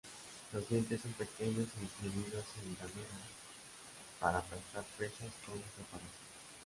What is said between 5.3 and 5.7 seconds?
con